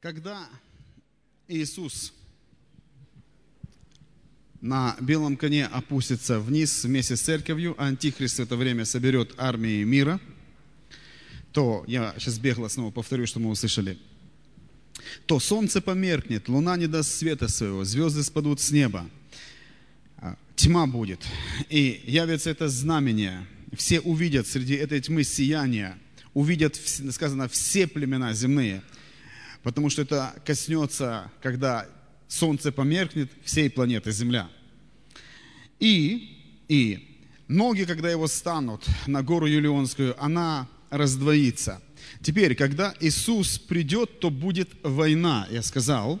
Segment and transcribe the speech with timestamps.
[0.00, 0.48] Когда
[1.46, 2.14] Иисус
[4.62, 10.18] на белом коне опустится вниз вместе с церковью, Антихрист в это время соберет армии мира,
[11.52, 13.98] то, я сейчас бегло снова повторю, что мы услышали,
[15.26, 19.06] то солнце померкнет, луна не даст света своего, звезды спадут с неба,
[20.16, 21.20] а, тьма будет,
[21.68, 25.98] и явится это знамение, все увидят среди этой тьмы сияние,
[26.32, 28.82] увидят, сказано, все племена земные,
[29.62, 31.86] потому что это коснется, когда
[32.28, 34.48] солнце померкнет всей планеты Земля.
[35.78, 37.18] И, и
[37.48, 41.80] ноги, когда его станут на гору Юлионскую, она раздвоится.
[42.22, 46.20] Теперь, когда Иисус придет, то будет война, я сказал,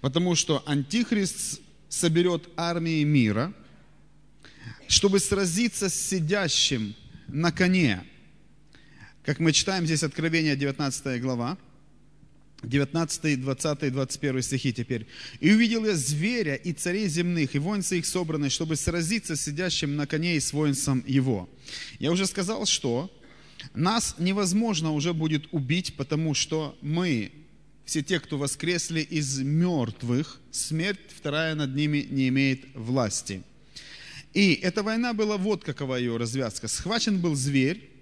[0.00, 3.52] потому что Антихрист соберет армии мира,
[4.88, 6.94] чтобы сразиться с сидящим
[7.28, 8.04] на коне.
[9.24, 11.56] Как мы читаем здесь Откровение 19 глава,
[12.68, 15.06] 19, 20, 21 стихи теперь.
[15.40, 19.96] «И увидел я зверя и царей земных, и воинцы их собраны, чтобы сразиться с сидящим
[19.96, 21.48] на коне и с воинством его».
[21.98, 23.10] Я уже сказал, что
[23.74, 27.32] нас невозможно уже будет убить, потому что мы,
[27.84, 33.42] все те, кто воскресли из мертвых, смерть вторая над ними не имеет власти.
[34.32, 36.66] И эта война была вот какова ее развязка.
[36.66, 37.93] Схвачен был зверь,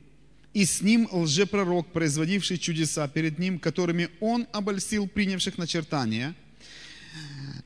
[0.55, 6.35] и с ним лжепророк, производивший чудеса перед ним, которыми он обольстил принявших начертания.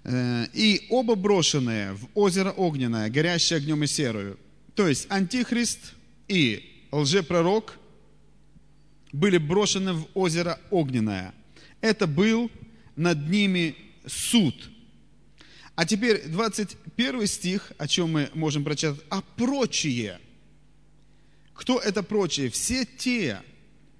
[0.05, 4.39] Э, и оба брошенные в озеро огненное, горящее огнем и серою.
[4.75, 5.95] То есть антихрист
[6.29, 7.79] и лжепророк
[9.13, 11.35] были брошены в озеро огненное.
[11.81, 12.51] Это был
[12.95, 13.75] над ними
[14.07, 14.55] суд.
[15.75, 19.01] А теперь 21 стих, о чем мы можем прочитать.
[19.11, 20.21] А прочие–
[21.57, 22.51] кто это прочие?
[22.51, 23.41] Все те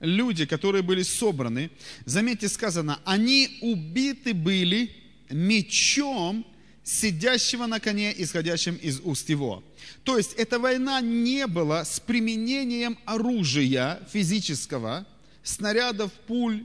[0.01, 1.71] люди, которые были собраны,
[2.05, 4.91] заметьте, сказано, они убиты были
[5.31, 6.47] мечом
[6.85, 9.65] сидящего на коне, исходящим из уст его.
[10.05, 15.07] То есть эта война не была с применением оружия физического,
[15.43, 16.65] снарядов, пуль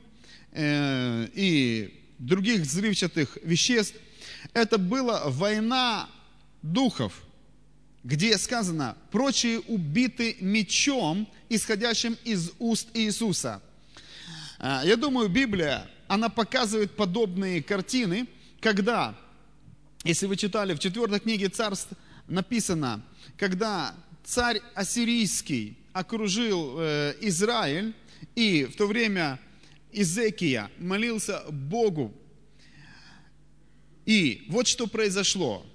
[0.51, 3.96] э, и других взрывчатых веществ.
[4.53, 6.09] Это была война
[6.62, 7.24] духов–
[8.03, 13.62] где сказано, прочие убиты мечом, исходящим из уст Иисуса.
[14.57, 18.28] А, я думаю, Библия, она показывает подобные картины,
[18.59, 19.16] когда,
[20.03, 21.89] если вы читали в четвертой книге царств,
[22.28, 23.03] написано,
[23.38, 27.94] когда царь ассирийский окружил э, Израиль,
[28.35, 29.39] и в то время
[29.91, 32.13] Изекия молился Богу.
[34.06, 35.66] И вот что произошло.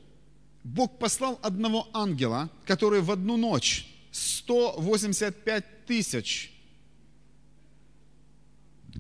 [0.66, 6.52] Бог послал одного ангела, который в одну ночь 185 тысяч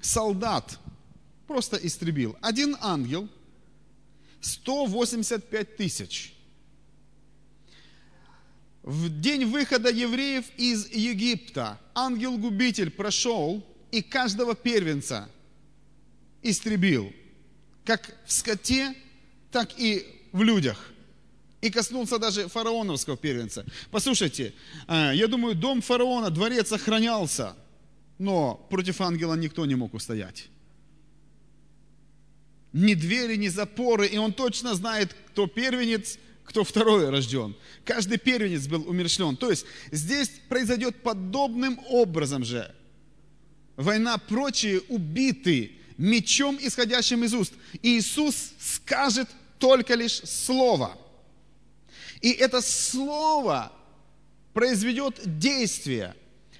[0.00, 0.78] солдат
[1.48, 2.36] просто истребил.
[2.40, 3.28] Один ангел
[4.40, 6.36] 185 тысяч.
[8.84, 15.28] В день выхода евреев из Египта ангел-губитель прошел и каждого первенца
[16.42, 17.12] истребил,
[17.84, 18.94] как в скоте,
[19.50, 20.92] так и в людях–
[21.66, 23.64] и коснулся даже фараоновского первенца.
[23.90, 24.54] Послушайте,
[24.86, 27.56] э, я думаю, дом фараона, дворец охранялся,
[28.18, 30.48] но против ангела никто не мог устоять.
[32.72, 37.56] Ни двери, ни запоры, и он точно знает, кто первенец, кто второй рожден.
[37.84, 39.36] Каждый первенец был умершлен.
[39.36, 42.72] То есть здесь произойдет подобным образом же.
[43.76, 47.54] Война прочие убиты мечом, исходящим из уст.
[47.82, 49.28] И Иисус скажет
[49.58, 50.96] только лишь слово–
[52.20, 53.72] и это слово
[54.52, 56.14] произведет действие,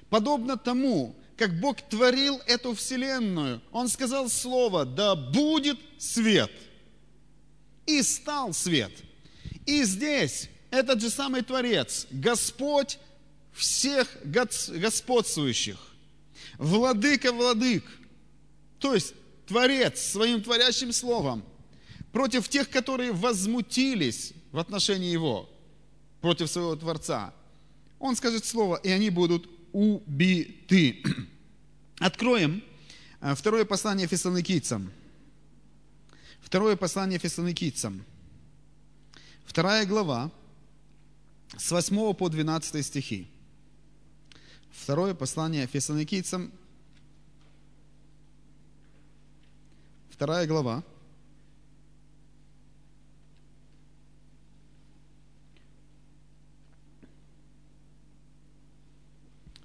[0.09, 3.61] подобно тому, как Бог творил эту вселенную.
[3.71, 6.51] Он сказал слово, да будет свет.
[7.85, 8.91] И стал свет.
[9.65, 12.99] И здесь этот же самый Творец, Господь
[13.53, 15.77] всех господствующих,
[16.57, 17.83] Владыка владык,
[18.79, 19.13] то есть
[19.47, 21.43] Творец своим творящим словом,
[22.11, 25.49] против тех, которые возмутились в отношении Его,
[26.21, 27.33] против своего Творца.
[27.99, 31.03] Он скажет слово, и они будут убиты.
[31.99, 32.63] Откроем
[33.21, 34.91] э, второе послание фессалоникийцам.
[36.39, 38.03] Второе послание фессалоникийцам.
[39.45, 40.31] Вторая глава,
[41.57, 43.27] с 8 по 12 стихи.
[44.71, 46.51] Второе послание фессалоникийцам.
[50.09, 50.83] Вторая глава,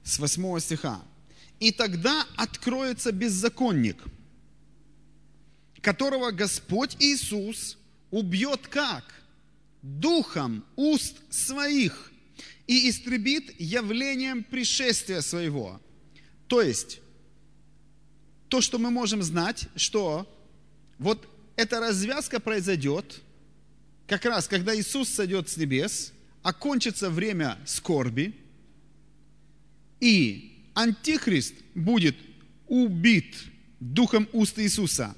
[0.04, 1.02] с 8 стиха.
[1.60, 4.02] «И тогда откроется беззаконник,
[5.81, 7.78] которого Господь Иисус
[8.10, 9.04] убьет как?
[9.82, 12.12] Духом уст своих
[12.66, 15.81] и истребит явлением пришествия своего.
[16.46, 17.00] То есть,
[18.49, 20.28] то, что мы можем знать, что
[20.99, 21.26] вот
[21.56, 23.20] эта развязка произойдет,
[24.06, 26.12] как раз когда Иисус сойдет с небес,
[26.43, 28.34] окончится время скорби,
[30.02, 32.16] и Антихрист будет
[32.66, 33.37] убит
[33.78, 35.14] духом уст Иисуса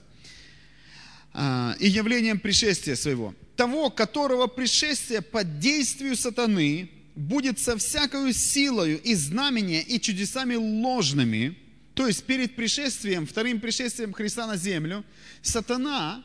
[1.32, 3.34] а, и явлением пришествия своего.
[3.56, 11.56] Того, которого пришествие под действию сатаны будет со всякою силою и знамения и чудесами ложными,
[11.94, 15.02] то есть перед пришествием, вторым пришествием Христа на землю,
[15.40, 16.22] сатана,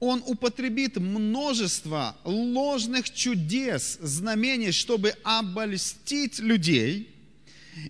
[0.00, 7.19] он употребит множество ложных чудес, знамений, чтобы обольстить людей.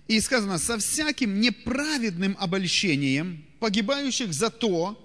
[0.07, 4.97] И сказано, со всяким неправедным обольщением погибающих за то,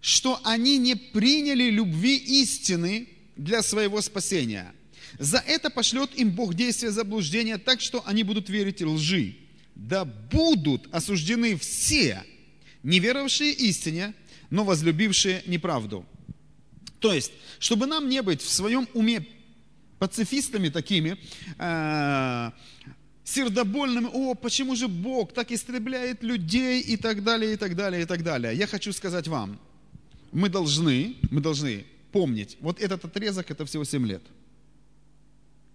[0.00, 4.72] что они не приняли любви истины для своего спасения.
[5.18, 9.36] За это пошлет им Бог действие заблуждения так, что они будут верить лжи.
[9.74, 12.24] Да будут осуждены все,
[12.82, 14.14] не веровавшие истине,
[14.50, 16.06] но возлюбившие неправду.
[17.00, 19.26] То есть, чтобы нам не быть в своем уме
[19.98, 21.18] пацифистами такими,
[23.26, 28.04] сердобольными, о, почему же Бог так истребляет людей и так далее, и так далее, и
[28.04, 28.54] так далее.
[28.54, 29.58] Я хочу сказать вам,
[30.30, 34.22] мы должны, мы должны помнить, вот этот отрезок, это всего 7 лет.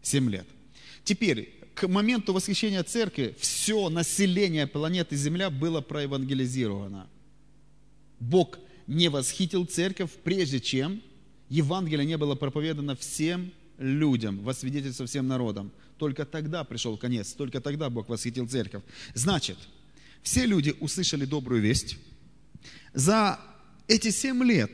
[0.01, 0.47] 7 лет.
[1.03, 7.09] Теперь, к моменту восхищения церкви, все население планеты Земля было проевангелизировано.
[8.21, 11.01] Бог не восхитил церковь, прежде чем
[11.49, 13.51] Евангелие не было проповедано всем
[13.81, 15.71] людям, во свидетельство всем народам.
[15.97, 18.83] Только тогда пришел конец, только тогда Бог восхитил церковь.
[19.13, 19.57] Значит,
[20.21, 21.97] все люди услышали добрую весть.
[22.93, 23.39] За
[23.87, 24.71] эти семь лет,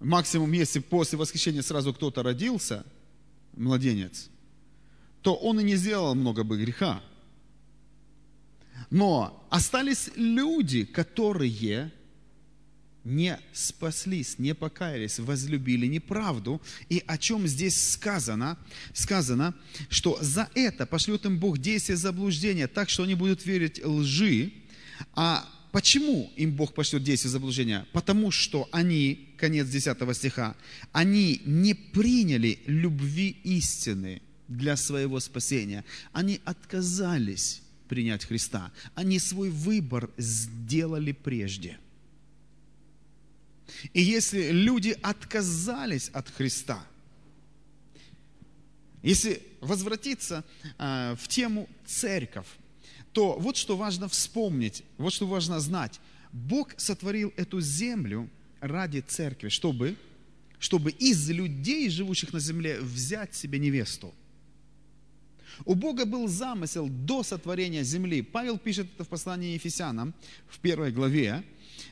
[0.00, 2.84] максимум, если после восхищения сразу кто-то родился,
[3.54, 4.28] младенец,
[5.22, 7.02] то он и не сделал много бы греха.
[8.90, 11.92] Но остались люди, которые
[13.04, 16.60] не спаслись, не покаялись, возлюбили неправду.
[16.88, 18.58] И о чем здесь сказано?
[18.92, 19.54] Сказано,
[19.88, 24.52] что за это пошлет им Бог действие заблуждения, так что они будут верить лжи.
[25.14, 27.86] А почему им Бог пошлет действие заблуждения?
[27.92, 30.54] Потому что они, конец 10 стиха,
[30.92, 35.84] они не приняли любви истины для своего спасения.
[36.12, 38.70] Они отказались принять Христа.
[38.94, 41.78] Они свой выбор сделали прежде–
[43.92, 46.84] и если люди отказались от Христа,
[49.02, 50.44] если возвратиться
[50.78, 52.46] э, в тему церковь,
[53.12, 56.00] то вот что важно вспомнить, вот что важно знать.
[56.32, 58.30] Бог сотворил эту землю
[58.60, 59.96] ради церкви, чтобы,
[60.58, 64.14] чтобы из людей, живущих на земле, взять себе невесту.
[65.64, 68.22] У Бога был замысел до сотворения земли.
[68.22, 70.14] Павел пишет это в послании Ефесянам
[70.48, 71.44] в первой главе,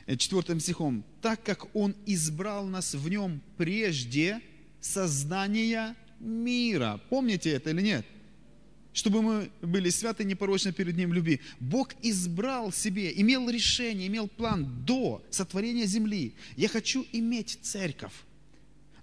[0.05, 4.41] Э, четвертым стихом, так как Он избрал нас в Нем прежде
[4.79, 6.99] создания мира.
[7.09, 8.05] Помните это или нет?
[8.93, 11.39] Чтобы мы были святы и непорочны перед Ним в любви.
[11.59, 16.35] Бог избрал себе, имел решение, имел план до сотворения земли.
[16.57, 18.13] Я хочу иметь церковь.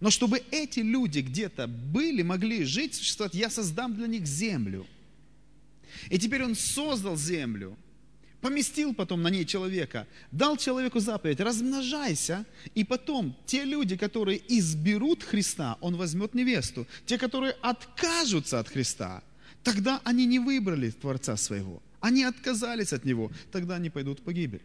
[0.01, 4.87] Но чтобы эти люди где-то были, могли жить, существовать, я создам для них землю.
[6.11, 7.77] И теперь Он создал землю–
[8.41, 15.23] поместил потом на ней человека, дал человеку заповедь, размножайся, и потом те люди, которые изберут
[15.23, 16.87] Христа, он возьмет невесту.
[17.07, 19.23] Те, которые откажутся от Христа,
[19.63, 24.63] тогда они не выбрали Творца своего, они отказались от Него, тогда они пойдут в погибель.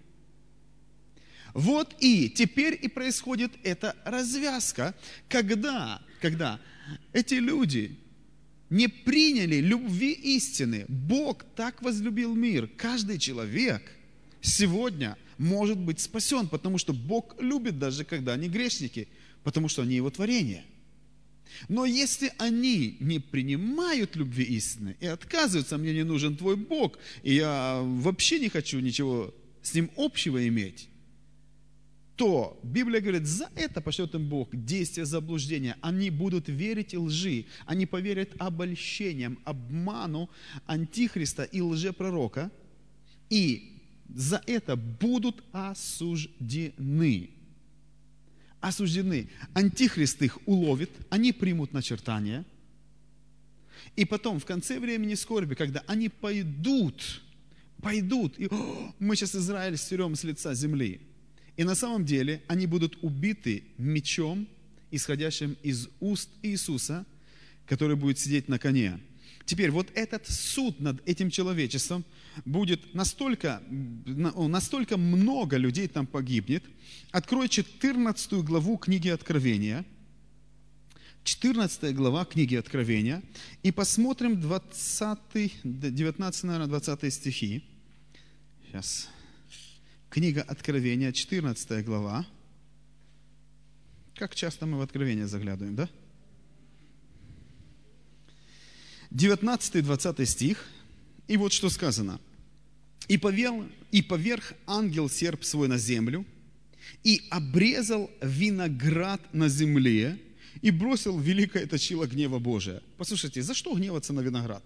[1.53, 4.95] Вот и теперь и происходит эта развязка,
[5.29, 6.60] когда, когда
[7.12, 7.98] эти люди,
[8.69, 10.86] не приняли любви истины.
[10.88, 12.67] Бог так возлюбил мир.
[12.75, 13.83] Каждый человек
[14.41, 19.07] сегодня может быть спасен, потому что Бог любит даже когда они грешники,
[19.43, 20.65] потому что они Его творение.
[21.69, 27.36] Но если они не принимают любви истины и отказываются, мне не нужен твой Бог, и
[27.36, 30.89] я вообще не хочу ничего с ним общего иметь,
[32.15, 35.77] то Библия говорит, за это пошлет им Бог действие заблуждения.
[35.82, 40.29] Они будут верить лжи, они поверят обольщениям, обману
[40.67, 42.51] антихриста и лжепророка,
[43.29, 43.82] и
[44.13, 47.32] за это будут осуждены.
[48.62, 49.29] Осуждены.
[49.53, 52.46] Антихрист их уловит, они примут начертания,
[53.96, 57.22] и потом, в конце времени скорби, когда они пойдут,
[57.82, 58.48] пойдут, и
[59.00, 61.01] мы сейчас Израиль стерем с лица земли–
[61.57, 64.48] И на самом деле они будут убиты мечом,
[64.91, 67.05] исходящим из уст Иисуса,
[67.67, 69.00] который будет сидеть на коне.
[69.45, 72.05] Теперь вот этот суд над этим человечеством
[72.45, 76.63] будет настолько, настолько много людей там погибнет.
[77.12, 79.86] Открой 14 главу книги Откровения.
[81.25, 83.22] 14 глава книги Откровения.
[83.63, 85.19] И посмотрим 20,
[85.63, 87.63] 19, наверное, 20 стихи.
[88.65, 89.10] Сейчас.
[90.13, 92.24] Книга Откровения, 14 глава.
[94.13, 95.89] Как часто мы в Откровение заглядываем, да?
[99.10, 100.67] 19-20 стих.
[101.27, 102.22] И вот что сказано.
[103.08, 106.27] «И, повел, и поверх ангел серп свой на землю,
[107.03, 110.20] и обрезал виноград на земле,
[110.62, 112.84] и бросил великое точило гнева Божия».
[112.98, 114.63] Послушайте, за что гневаться на виноград?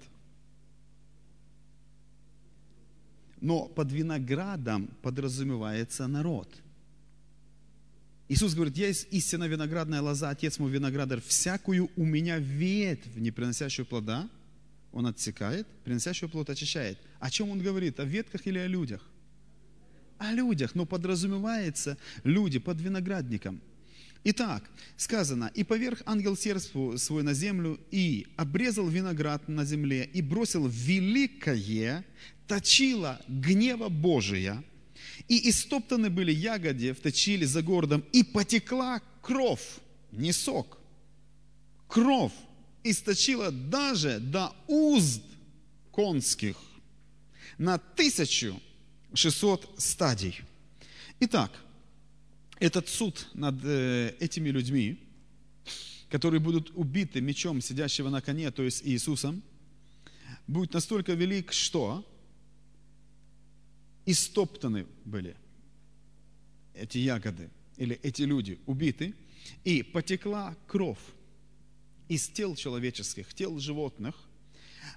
[3.41, 6.49] Но под виноградом подразумевается народ.
[8.29, 13.31] Иисус говорит, я есть истинно виноградная лоза, Отец мой виноградарь, всякую у меня ветвь, не
[13.31, 14.27] приносящую плода,
[14.91, 16.97] он отсекает, приносящую плод очищает.
[17.19, 17.99] О чем он говорит?
[17.99, 19.01] О ветках или о людях?
[20.17, 23.61] О людях, но подразумевается люди под виноградником.
[24.29, 30.21] Итак, сказано, и поверх ангел сердцу свой на землю, и обрезал виноград на земле, и
[30.21, 32.03] бросил великое
[32.45, 34.61] точило гнева Божия,
[35.29, 36.99] и истоптаны были ягоды в
[37.45, 39.79] за городом, и потекла кровь,
[40.11, 40.77] не сок,
[41.87, 42.33] кровь
[42.83, 45.23] источила даже до уст
[45.89, 46.57] конских
[47.57, 50.41] на 1600 стадий.
[51.21, 51.49] Итак,
[52.59, 54.99] этот суд над э, этими людьми,
[56.09, 59.43] которые будут убиты мечом сидящего на коне, то есть Иисусом,
[60.47, 62.05] будет настолько велик, что
[64.05, 65.35] истоптаны были
[66.73, 69.13] эти ягоды, или эти люди убиты,
[69.63, 70.99] и потекла кровь
[72.07, 74.15] из тел человеческих, тел животных,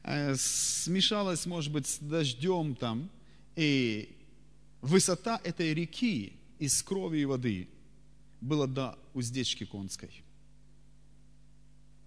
[0.04, 3.10] э, смешалась, может быть, с дождем там,
[3.56, 4.16] и
[4.80, 7.68] высота этой реки из крови и воды
[8.40, 10.22] была до уздечки конской.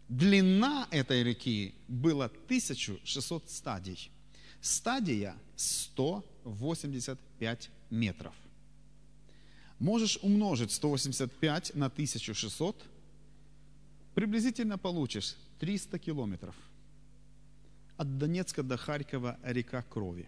[0.08, 4.12] Длина этой реки была 1600 стадий.
[4.62, 8.36] Стадия 185 метров.
[9.80, 12.84] Можешь умножить 185 на 1600–
[14.14, 16.56] приблизительно получишь 300 километров.
[17.98, 20.28] От Донецка до Харькова река крови.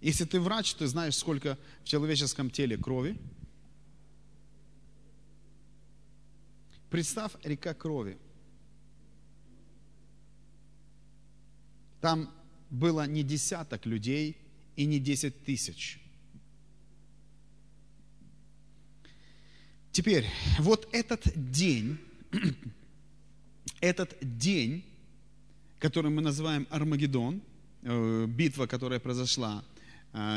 [0.00, 3.16] Если ты врач, ты знаешь, сколько в человеческом теле крови.
[6.90, 8.16] Представь река крови.
[12.00, 12.32] Там
[12.70, 14.36] было не десяток людей
[14.76, 16.00] и не десять тысяч.
[19.90, 20.26] Теперь,
[20.60, 21.98] вот этот день,
[23.80, 24.84] этот день,
[25.80, 27.42] который мы называем Армагеддон,
[27.82, 29.64] э, битва, которая произошла,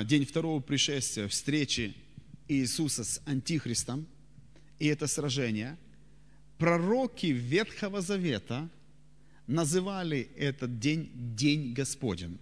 [0.06, 1.96] день второго пришествия, встречи
[2.48, 4.06] Иисуса с Антихристом,
[4.80, 5.78] и это сражение,
[6.58, 8.70] пророки Ветхого Завета
[9.48, 12.40] называли этот день День Господень.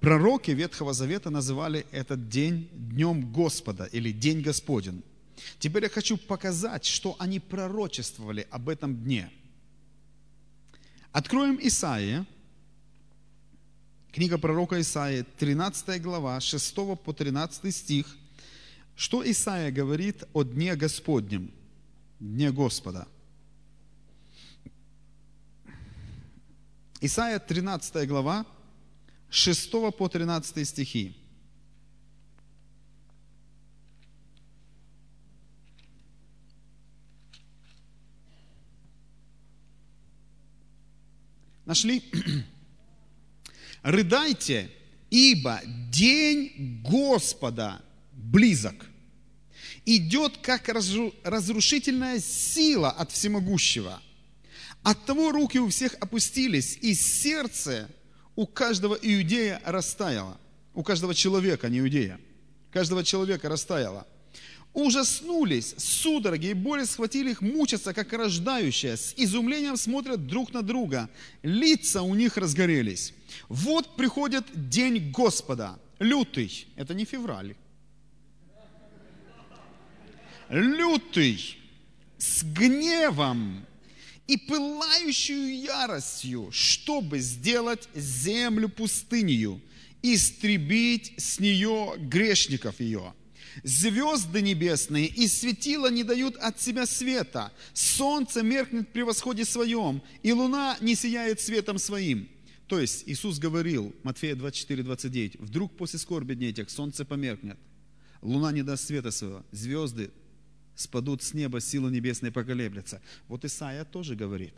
[0.00, 5.02] Пророки Ветхого Завета называли этот день Днем Господа или День Господен.
[5.58, 9.30] Теперь я хочу показать, что они пророчествовали об этом дне.
[11.12, 12.26] Откроем Исаия,
[14.16, 18.16] книга пророка Исаия, 13 глава, 6 по 13 стих.
[18.94, 21.52] Что Исаия говорит о Дне Господнем,
[22.18, 23.06] Дне Господа?
[27.02, 28.46] Исаия, 13 глава,
[29.28, 31.14] 6 по 13 стихи.
[41.66, 42.02] Нашли?
[43.82, 44.70] Рыдайте,
[45.10, 47.80] ибо день Господа
[48.12, 48.74] близок.
[49.84, 54.02] Идет как разрушительная сила от всемогущего.
[54.82, 57.88] От того руки у всех опустились, и сердце
[58.34, 60.38] у каждого иудея растаяло.
[60.74, 62.20] У каждого человека, не иудея.
[62.70, 64.06] Каждого человека растаяло.
[64.74, 68.98] Ужаснулись, судороги и боли схватили их, мучатся, как рождающие.
[68.98, 71.08] С изумлением смотрят друг на друга.
[71.42, 73.14] Лица у них разгорелись.
[73.48, 75.78] Вот приходит день Господа.
[75.98, 76.68] Лютый.
[76.76, 77.56] Это не февраль.
[80.48, 81.58] Лютый.
[82.18, 83.66] С гневом
[84.26, 89.60] и пылающую яростью, чтобы сделать землю пустынью,
[90.02, 93.14] истребить с нее грешников ее.
[93.62, 100.32] Звезды небесные и светила не дают от себя света, солнце меркнет при восходе своем, и
[100.32, 102.28] луна не сияет светом своим.
[102.66, 107.58] То есть Иисус говорил, Матфея 24, 29, вдруг после скорби дней этих солнце померкнет,
[108.22, 110.10] луна не даст света своего, звезды
[110.74, 113.00] спадут с неба, силы небесные поколеблются.
[113.28, 114.54] Вот Исаия тоже говорит.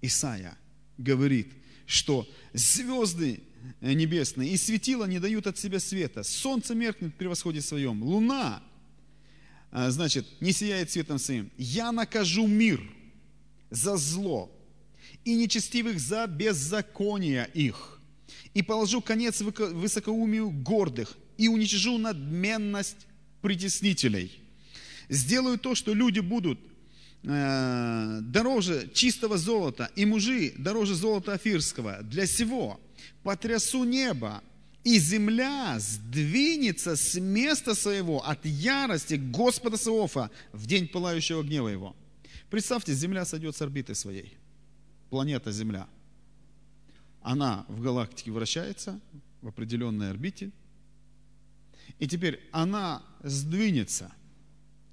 [0.00, 0.56] Исаия
[0.96, 1.52] говорит,
[1.86, 3.42] что звезды
[3.80, 6.22] небесные и светила не дают от себя света.
[6.22, 8.02] Солнце меркнет при восходе своем.
[8.02, 8.62] Луна,
[9.70, 11.50] а, значит, не сияет светом своим.
[11.58, 12.80] Я накажу мир
[13.70, 14.50] за зло
[15.24, 18.00] и нечестивых за беззаконие их.
[18.52, 23.06] И положу конец высокоумию гордых и уничижу надменность
[23.42, 24.40] притеснителей.
[25.08, 26.58] Сделаю то, что люди будут
[27.22, 32.02] э, дороже чистого золота, и мужи дороже золота афирского.
[32.02, 32.80] Для сего
[33.22, 34.42] потрясу небо,
[34.84, 41.96] и земля сдвинется с места своего от ярости Господа Саофа в день пылающего гнева его.
[42.50, 44.36] Представьте, земля сойдет с орбиты своей.
[45.14, 45.86] Планета Земля.
[47.22, 49.00] Она в галактике вращается
[49.42, 50.50] в определенной орбите.
[52.00, 54.12] И теперь она сдвинется–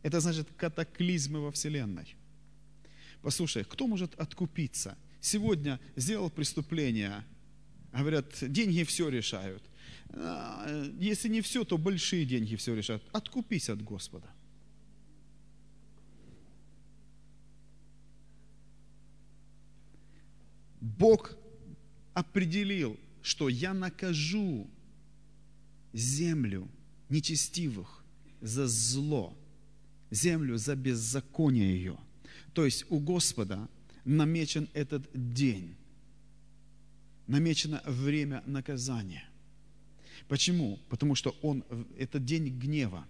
[0.04, 2.16] это значит катаклизмы во Вселенной.
[3.24, 4.96] Послушай, кто может откупиться?
[5.22, 7.24] Сегодня сделал преступление,
[7.92, 9.64] говорят, деньги все решают.
[10.10, 13.04] А, если не все, то большие деньги все решают.
[13.12, 14.28] Откупись от Господа.
[21.02, 21.36] Бог
[22.14, 24.70] определил, что я накажу
[25.94, 26.68] землю
[27.10, 28.04] нечестивых
[28.40, 29.36] за зло,
[30.12, 31.98] землю за беззаконие ее.
[32.54, 33.68] То есть у Господа
[34.06, 35.76] намечен этот день,
[37.26, 39.28] намечено время наказания.
[40.28, 40.78] Почему?
[40.88, 41.64] Потому что он,
[41.98, 43.08] это день гнева,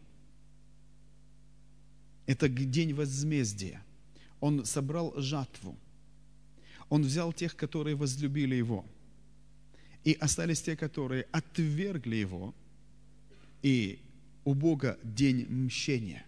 [2.26, 3.84] это день возмездия.
[4.40, 5.76] Он собрал жатву.
[6.92, 8.86] Он взял тех, которые возлюбили Его.
[10.04, 12.54] И остались те, которые отвергли Его.
[13.62, 14.02] И
[14.44, 16.26] у Бога день мщения.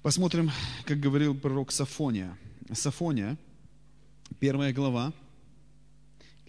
[0.00, 0.50] Посмотрим,
[0.86, 2.38] как говорил пророк Сафония.
[2.72, 3.36] Сафония,
[4.40, 5.12] первая глава,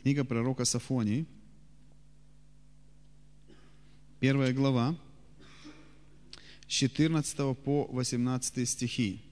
[0.01, 1.25] книга пророка Сафонии,
[4.21, 4.95] первая глава,
[6.69, 9.26] с 14 по 18 стихи.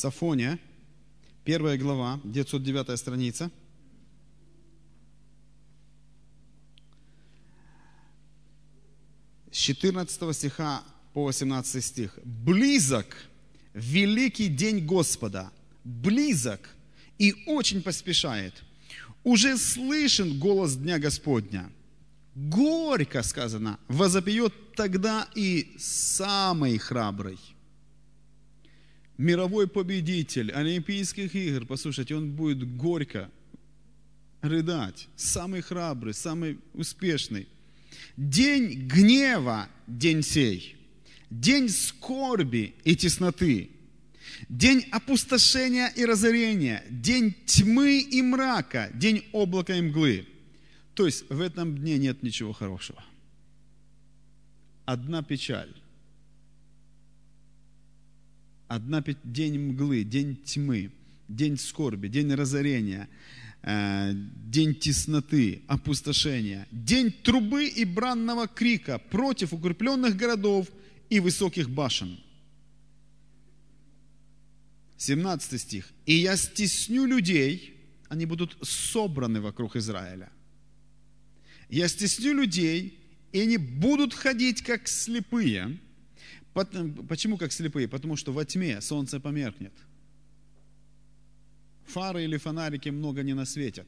[0.00, 0.58] Сафония,
[1.44, 3.50] первая глава, 909 страница.
[9.52, 10.82] С 14 стиха
[11.12, 12.18] по 18 стих.
[12.24, 13.14] «Близок
[13.74, 15.52] великий день Господа,
[15.84, 16.70] близок
[17.18, 18.54] и очень поспешает.
[19.22, 21.70] Уже слышен голос Дня Господня.
[22.34, 27.38] Горько, сказано, возопьет тогда и самый храбрый»
[29.20, 33.30] мировой победитель Олимпийских игр, послушайте, он будет горько
[34.40, 37.46] рыдать, самый храбрый, самый успешный.
[38.16, 40.76] День гнева, день сей,
[41.28, 43.70] день скорби и тесноты,
[44.48, 50.26] день опустошения и разорения, день тьмы и мрака, день облака и мглы.
[50.94, 53.04] То есть в этом дне нет ничего хорошего.
[54.86, 55.79] Одна печаль
[58.70, 60.92] одна день мглы, день тьмы,
[61.28, 63.08] день скорби, день разорения,
[63.62, 70.68] э, день тесноты, опустошения, день трубы и бранного крика против укрепленных городов
[71.10, 72.20] и высоких башен.
[74.98, 75.92] 17 стих.
[76.06, 77.74] «И я стесню людей,
[78.08, 80.30] они будут собраны вокруг Израиля.
[81.68, 83.00] Я стесню людей,
[83.32, 85.78] и они будут ходить, как слепые,
[86.52, 87.88] Почему как слепые?
[87.88, 89.72] Потому что во тьме солнце померкнет.
[91.86, 93.86] Фары или фонарики много не насветят.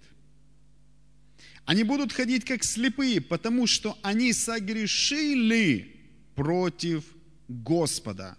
[1.64, 6.00] Они будут ходить как слепые, потому что они согрешили
[6.34, 7.04] против
[7.48, 8.36] Господа.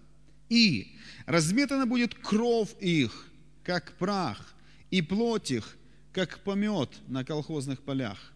[0.49, 3.29] И разметана будет кровь их,
[3.63, 4.53] как прах,
[4.91, 5.77] и плоть их,
[6.11, 8.33] как помет на колхозных полях.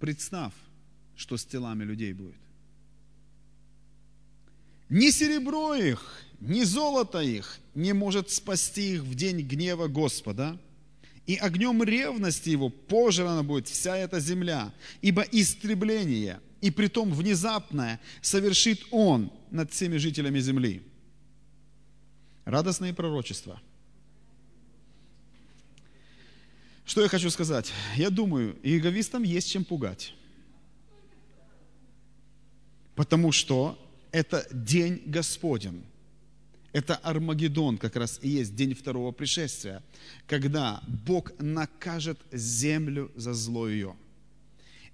[0.00, 0.54] Представь,
[1.14, 2.45] что с телами людей будет.
[4.88, 10.58] Ни серебро их, ни золото их не может спасти их в день гнева Господа,
[11.26, 14.72] и огнем ревности его пожрана будет вся эта земля,
[15.02, 20.82] ибо истребление, и притом внезапное, совершит он над всеми жителями земли.
[22.44, 23.60] Радостные пророчества.
[26.84, 27.72] Что я хочу сказать?
[27.96, 30.14] Я думаю, иеговистам есть чем пугать.
[32.94, 33.76] Потому что
[34.12, 35.84] это день Господень.
[36.72, 39.82] Это Армагеддон как раз и есть день второго пришествия,
[40.26, 43.96] когда Бог накажет землю за зло ее.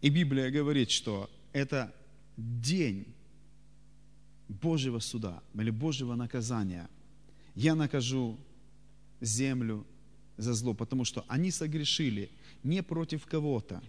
[0.01, 1.93] И Библия говорит, что это
[2.37, 3.07] день
[4.49, 6.89] Божьего суда или Божьего наказания.
[7.55, 8.39] Я накажу
[9.21, 9.85] землю
[10.37, 12.31] за зло, потому что они согрешили
[12.63, 13.83] не против кого-то,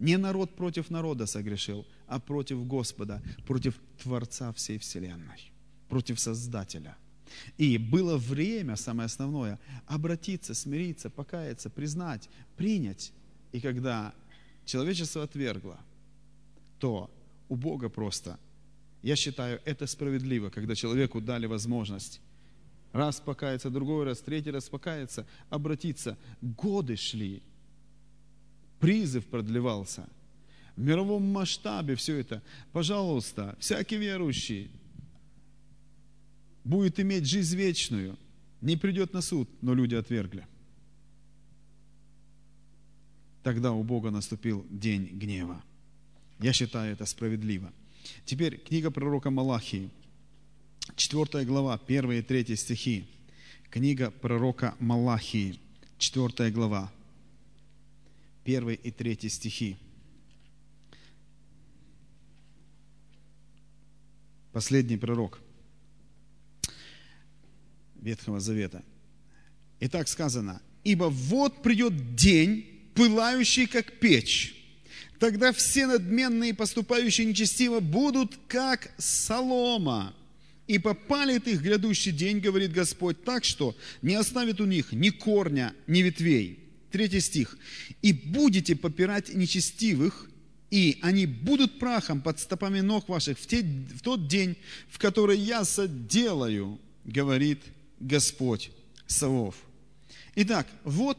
[0.00, 5.52] не народ против народа согрешил, а против Господа, против Творца всей Вселенной,
[5.88, 6.96] против Создателя.
[7.58, 13.12] И было время, самое основное, обратиться, смириться, покаяться, признать, принять.
[13.52, 14.12] И когда
[14.64, 15.78] человечество отвергло,
[16.78, 17.10] то
[17.48, 18.38] у Бога просто,
[19.02, 22.20] я считаю, это справедливо, когда человеку дали возможность
[22.92, 26.16] раз покаяться, другой раз, третий раз покаяться, обратиться.
[26.40, 27.42] Годы шли,
[28.80, 30.08] призыв продлевался.
[30.76, 32.42] В мировом масштабе все это.
[32.72, 34.70] Пожалуйста, всякий верующий
[36.64, 38.16] будет иметь жизнь вечную,
[38.60, 40.46] не придет на суд, но люди отвергли.
[43.42, 45.62] Тогда у Бога наступил день гнева.
[46.40, 47.72] Я считаю это справедливо.
[48.24, 49.90] Теперь книга пророка Малахии,
[50.96, 53.06] 4 глава, 1 и 3 стихи.
[53.70, 55.58] Книга пророка Малахии,
[55.98, 56.90] 4 глава,
[58.44, 59.76] 1 и 3 стихи.
[64.52, 65.40] Последний пророк
[67.96, 68.82] Ветхого Завета.
[69.80, 74.60] Итак сказано, «Ибо вот придет день, пылающий, как печь,
[75.20, 80.14] Тогда все надменные, поступающие нечестиво, будут как солома.
[80.66, 85.74] И попалит их грядущий день, говорит Господь, так что не оставит у них ни корня,
[85.86, 86.59] ни ветвей.
[86.90, 87.56] Третий стих.
[88.02, 90.28] И будете попирать нечестивых,
[90.70, 94.56] и они будут прахом под стопами ног ваших в, те, в тот день,
[94.88, 97.60] в который я соделаю, говорит
[97.98, 98.70] Господь
[99.06, 99.56] Савов.
[100.36, 101.18] Итак, вот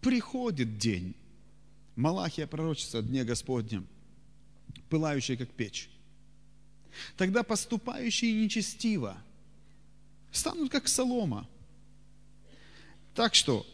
[0.00, 1.14] приходит день,
[1.96, 3.86] Малахия пророчество о дне Господнем,
[4.88, 5.88] пылающее, как печь.
[7.16, 9.16] Тогда поступающие нечестиво
[10.32, 11.48] станут, как солома.
[13.14, 13.66] Так что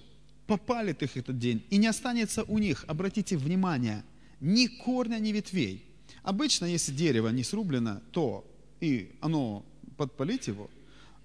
[0.46, 4.04] попалит их этот день, и не останется у них, обратите внимание,
[4.40, 5.84] ни корня, ни ветвей.
[6.22, 8.44] Обычно, если дерево не срублено, то
[8.80, 9.64] и оно
[9.96, 10.70] подпалить его,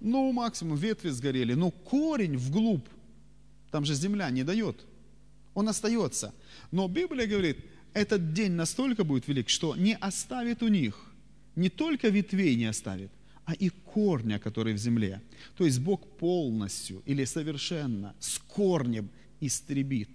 [0.00, 2.86] ну, максимум ветви сгорели, но корень вглубь,
[3.70, 4.84] там же земля не дает–
[5.54, 6.34] он остается.
[6.70, 7.58] Но Библия говорит,
[7.92, 10.98] этот день настолько будет велик, что не оставит у них,
[11.56, 13.10] не только ветвей не оставит,
[13.44, 15.20] а и корня, который в земле.
[15.56, 20.10] То есть Бог полностью или совершенно с корнем истребит,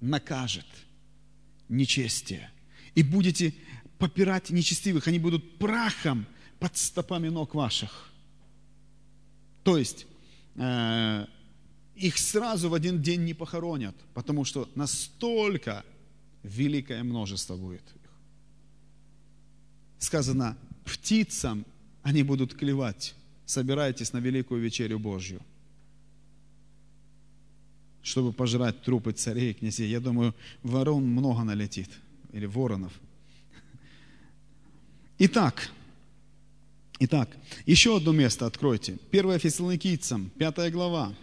[0.00, 0.66] накажет
[1.68, 2.50] нечестие.
[2.94, 3.54] И будете
[3.98, 6.26] попирать нечестивых, они будут прахом
[6.58, 8.10] под стопами ног ваших.
[9.62, 10.06] То есть,
[10.56, 11.26] э,
[11.94, 15.84] их сразу в один день не похоронят, потому что настолько
[16.42, 17.84] великое множество будет.
[20.00, 21.64] Сказано, птицам
[22.02, 25.40] они будут клевать, собирайтесь на великую вечерю Божью,
[28.02, 29.88] чтобы пожрать трупы царей и князей.
[29.88, 31.90] Я думаю, ворон много налетит,
[32.32, 32.92] или воронов.
[35.18, 35.70] Итак,
[37.02, 37.30] Итак,
[37.64, 38.98] еще одно место откройте.
[39.10, 41.14] 1 Фессалоникийцам, 5 глава.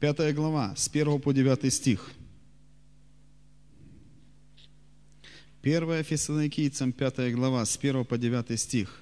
[0.00, 2.10] 5 глава, с 1 по 9 стих.
[5.64, 9.00] 1 Фессалоникийцам, 5 глава, с 1 по 9 стих.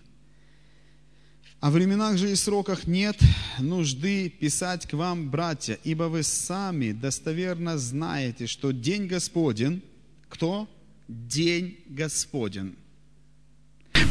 [1.58, 3.18] «О временах же и сроках нет
[3.58, 9.82] нужды писать к вам, братья, ибо вы сами достоверно знаете, что день Господен,
[10.28, 10.68] кто?
[11.08, 12.76] День Господен.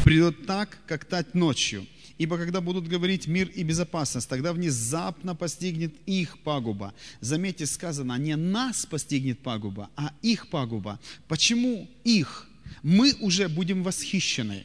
[0.04, 1.86] Придет так, как тать ночью.
[2.18, 6.94] Ибо когда будут говорить мир и безопасность, тогда внезапно постигнет их пагуба.
[7.20, 11.00] Заметьте, сказано, не нас постигнет пагуба, а их пагуба.
[11.28, 12.48] Почему их?
[12.82, 14.64] Мы уже будем восхищены.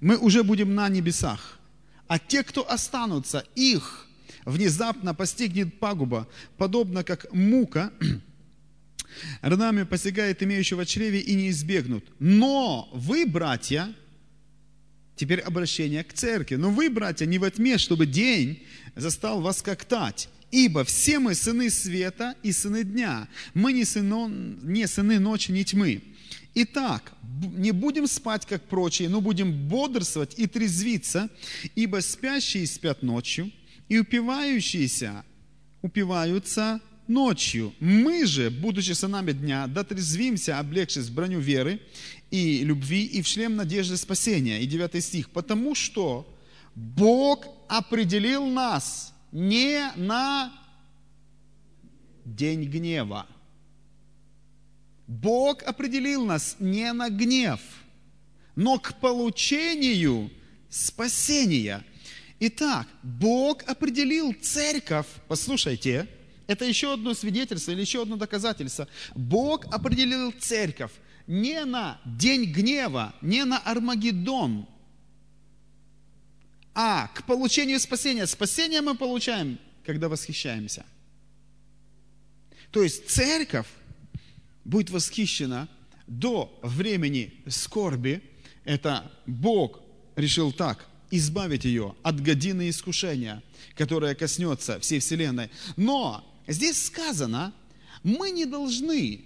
[0.00, 1.58] Мы уже будем на небесах.
[2.06, 4.06] А те, кто останутся, их
[4.44, 7.92] внезапно постигнет пагуба, подобно как мука
[9.42, 12.04] родами постигает имеющего чреве и не избегнут.
[12.18, 13.94] Но вы, братья,
[15.16, 18.62] теперь обращение к церкви, но вы, братья, не во тьме, чтобы день
[18.94, 20.28] застал вас как тать.
[20.52, 23.28] Ибо все мы сыны света и сыны дня.
[23.52, 26.02] Мы не, сыно, не сыны ночи, не тьмы.
[26.54, 27.12] Итак,
[27.56, 31.28] не будем спать, как прочие, но будем бодрствовать и трезвиться,
[31.74, 33.50] ибо спящие спят ночью,
[33.88, 35.24] и упивающиеся
[35.82, 37.74] упиваются ночью.
[37.80, 41.80] Мы же, будучи сынами дня, дотрезвимся, облегшись в броню веры
[42.30, 44.60] и любви, и в шлем надежды спасения.
[44.60, 45.30] И 9 стих.
[45.30, 46.26] Потому что
[46.74, 50.52] Бог определил нас не на
[52.24, 53.26] день гнева.
[55.06, 57.60] Бог определил нас не на гнев,
[58.56, 60.30] но к получению
[60.68, 61.84] спасения.
[62.40, 66.08] Итак, Бог определил церковь, послушайте,
[66.48, 68.88] это еще одно свидетельство или еще одно доказательство.
[69.14, 70.92] Бог определил церковь
[71.26, 74.68] не на день гнева, не на Армагеддон,
[76.74, 78.26] а к получению спасения.
[78.26, 80.84] Спасение мы получаем, когда восхищаемся.
[82.70, 83.68] То есть церковь
[84.64, 85.68] будет восхищена
[86.06, 88.22] до времени скорби.
[88.64, 89.80] Это Бог
[90.16, 93.42] решил так, избавить ее от годины искушения,
[93.74, 95.50] которое коснется всей вселенной.
[95.76, 97.54] Но здесь сказано,
[98.02, 99.24] мы не должны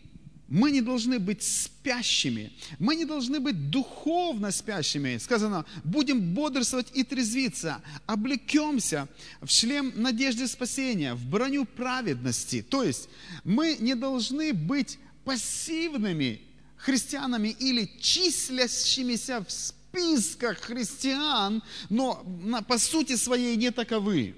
[0.51, 5.17] мы не должны быть спящими, мы не должны быть духовно спящими.
[5.19, 9.09] Сказано, будем бодрствовать и трезвиться, облекемся
[9.41, 12.63] в шлем надежды спасения, в броню праведности.
[12.63, 13.09] То есть
[13.45, 16.43] мы не должны быть пассивными
[16.77, 22.25] христианами или числящимися в списках христиан, но
[22.67, 24.35] по сути своей не таковы.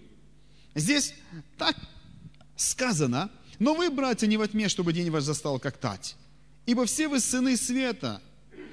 [0.74, 1.14] Здесь
[1.56, 1.76] так
[2.56, 3.30] сказано,
[3.62, 6.16] но вы, братья, не во тьме, чтобы день ваш застал как тать.
[6.66, 8.20] Ибо все вы сыны света,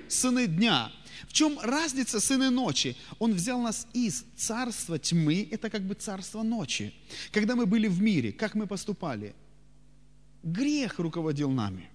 [0.08, 0.91] сыны дня.
[1.28, 2.97] В чем разница сыны ночи?
[3.19, 6.91] Он взял нас из царства тьмы, это как бы царство ночи.
[7.32, 9.36] Когда мы были в мире, как мы поступали?
[10.41, 11.88] Грех руководил нами.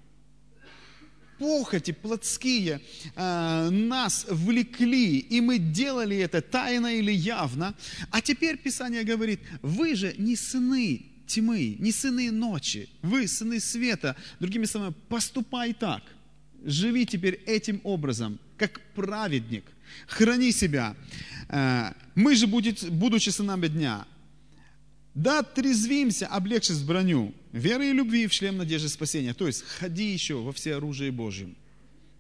[1.40, 2.80] Похоти плотские
[3.16, 7.74] э, нас влекли, и мы делали это тайно или явно.
[8.12, 14.16] А теперь Писание говорит, вы же не сыны тьмы, не сыны ночи, вы сыны света.
[14.40, 16.02] Другими словами, поступай так.
[16.64, 19.64] Живи теперь этим образом, как праведник.
[20.06, 20.96] Храни себя.
[21.48, 24.06] Э, мы же, будучи сынами дня,
[25.14, 29.32] да, трезвимся, облегшись броню, веры и любви в шлем надежды спасения.
[29.32, 31.54] То есть, ходи еще во все оружие Божьем.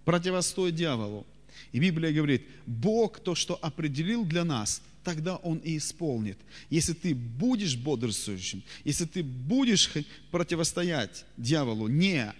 [0.04, 1.26] Противостой дьяволу.
[1.72, 6.38] И Библия говорит, Бог то, что определил для нас, тогда Он и исполнит.
[6.70, 9.90] Если ты будешь бодрствующим, если ты будешь
[10.30, 12.32] противостоять дьяволу, не,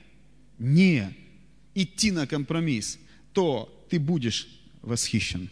[0.59, 1.15] не
[1.75, 2.99] идти на компромисс,
[3.33, 4.49] то ты будешь
[4.83, 5.51] восхищен.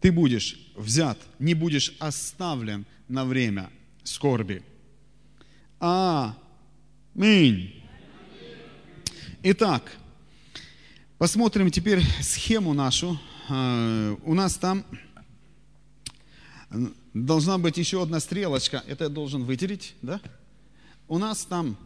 [0.00, 3.70] Ты будешь взят, не будешь оставлен на время
[4.04, 4.62] скорби.
[5.78, 7.82] Аминь.
[9.42, 9.96] Итак,
[11.18, 14.84] посмотрим теперь схему нашу а, у нас там
[17.14, 18.82] должна быть еще одна стрелочка.
[18.86, 20.20] Это я должен вытереть, да?
[21.08, 21.76] У нас там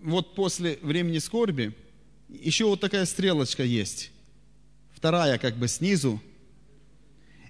[0.00, 1.76] вот после времени скорби
[2.28, 4.10] еще вот такая стрелочка есть.
[4.94, 6.20] Вторая как бы снизу.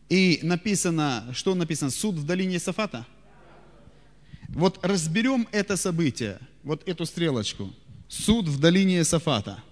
[0.09, 1.91] И написано, что написано?
[1.91, 3.07] Суд в долине Сафата.
[4.55, 7.73] Вот разберем это событие, вот эту стрелочку.
[8.09, 9.63] Суд в долине Сафата.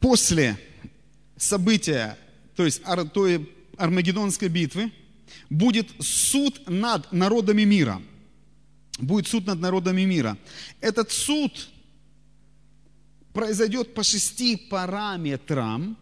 [0.00, 0.58] после
[1.36, 2.18] события,
[2.56, 4.90] то есть той Армагеддонской битвы,
[5.48, 8.02] будет суд над народами мира.
[8.98, 10.36] Будет суд над народами мира.
[10.80, 11.68] Этот суд
[13.32, 15.96] произойдет по шести параметрам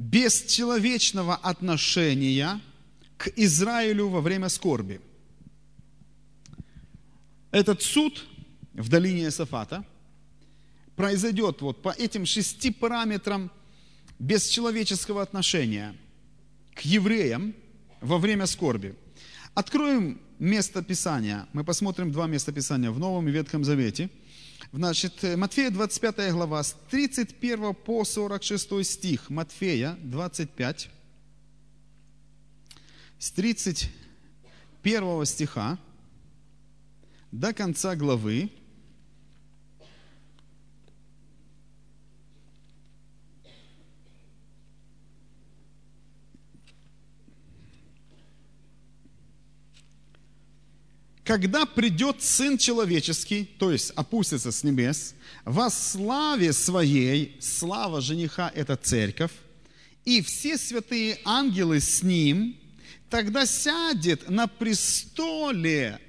[0.00, 2.60] без человечного отношения
[3.16, 5.00] к Израилю во время скорби.
[7.52, 8.26] Этот суд
[8.74, 9.84] в долине Сафата–
[11.00, 13.50] произойдет вот по этим шести параметрам
[14.18, 15.96] бесчеловеческого отношения
[16.74, 17.54] к евреям
[18.02, 18.94] во время скорби.
[19.54, 21.48] Откроем место Писания.
[21.54, 24.10] Мы посмотрим два места Писания в Новом и Ветхом Завете.
[24.72, 29.28] Значит, Матфея 25 глава, с 31 по 46 стих.
[29.28, 30.88] Матфея 25,
[33.18, 35.76] с 31 стиха
[37.32, 38.52] до конца главы.
[51.30, 55.14] Когда придет Сын Человеческий, то есть опустится с небес,
[55.44, 59.30] во славе своей, слава жениха– это церковь,
[60.04, 62.56] и все святые ангелы с ним,
[63.08, 66.00] тогда сядет на престоле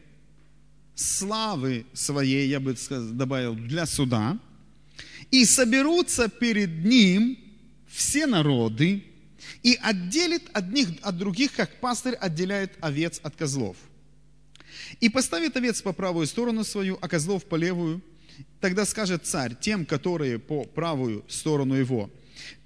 [0.95, 4.39] славы своей, я бы добавил, для суда,
[5.29, 7.37] и соберутся перед ним
[7.87, 9.03] все народы,
[9.61, 13.77] и отделит одних от других, как пастырь отделяет овец от козлов.
[15.01, 18.01] И поставит овец по правую сторону свою, а козлов по левую.
[18.61, 22.09] Тогда скажет царь тем, которые по правую сторону его,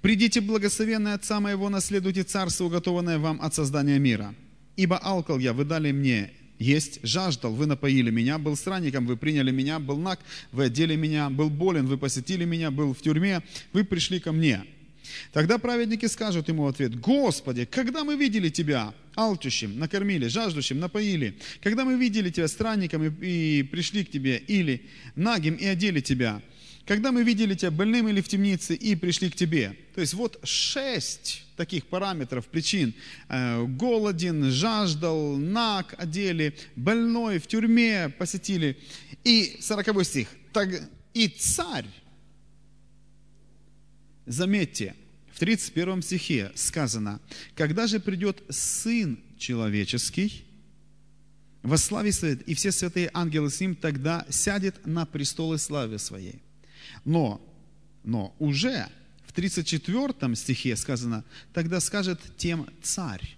[0.00, 4.34] «Придите, благословенные Отца моего, наследуйте царство, уготованное вам от создания мира.
[4.76, 9.50] Ибо алкал я, вы дали мне есть, жаждал, вы напоили меня, был странником, вы приняли
[9.50, 10.20] меня, был наг,
[10.52, 14.64] вы одели меня, был болен, вы посетили меня, был в тюрьме, вы пришли ко мне.
[15.32, 21.38] Тогда праведники скажут ему в ответ, Господи, когда мы видели Тебя алчущим, накормили, жаждущим, напоили,
[21.62, 26.42] когда мы видели Тебя странником и, и пришли к Тебе, или нагим и одели Тебя,
[26.86, 29.76] когда мы видели Тебя больным или в темнице и пришли к Тебе.
[29.94, 32.94] То есть вот шесть таких параметров, причин.
[33.28, 38.78] Э, голоден, жаждал, наг одели, больной, в тюрьме посетили.
[39.24, 40.28] И 40 стих.
[41.14, 41.86] И царь
[44.26, 44.94] Заметьте,
[45.32, 47.20] в 31 стихе сказано,
[47.54, 50.44] когда же придет Сын Человеческий,
[51.62, 56.40] во славе стоит, и все святые ангелы с ним, тогда сядет на престолы славы своей.
[57.04, 57.40] Но,
[58.04, 58.88] но уже
[59.26, 63.36] в 34 стихе сказано, тогда скажет тем царь.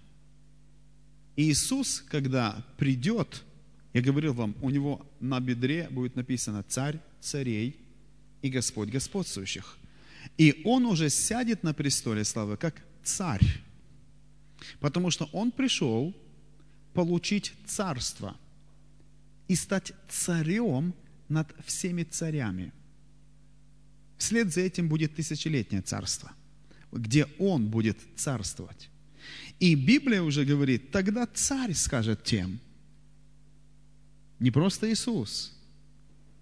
[1.35, 3.43] Иисус, когда придет,
[3.93, 7.75] я говорил вам, у него на бедре будет написано царь царей
[8.41, 9.77] и Господь господствующих.
[10.37, 13.45] И он уже сядет на престоле славы как царь.
[14.79, 16.15] Потому что он пришел
[16.93, 18.35] получить царство
[19.47, 20.93] и стать царем
[21.29, 22.71] над всеми царями.
[24.17, 26.31] Вслед за этим будет тысячелетнее царство,
[26.91, 28.89] где он будет царствовать.
[29.59, 32.59] И Библия уже говорит, тогда царь скажет тем,
[34.39, 35.53] не просто Иисус,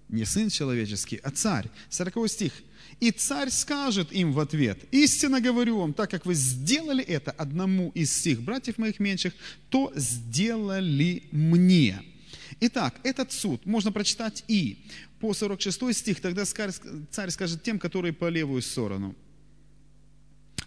[0.09, 1.69] не сын человеческий, а царь.
[1.89, 2.53] 40 стих.
[2.99, 7.91] И царь скажет им в ответ, истинно говорю вам, так как вы сделали это одному
[7.93, 9.33] из всех братьев моих меньших,
[9.69, 12.01] то сделали мне.
[12.59, 14.79] Итак, этот суд можно прочитать и
[15.19, 19.15] по 46 стих, тогда царь скажет тем, которые по левую сторону.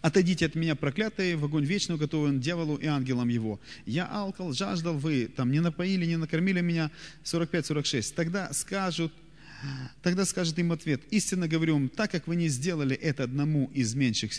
[0.01, 3.61] Отойдите от меня, проклятые, в огонь вечный уготован дьяволу и ангелам его.
[3.87, 6.90] Я алкал, жаждал, вы там не напоили, не накормили меня.
[7.25, 8.14] 45-46.
[8.14, 9.12] Тогда скажут
[10.03, 13.94] Тогда скажет им ответ, истинно говорю вам, так как вы не сделали это одному из
[13.94, 14.33] меньших,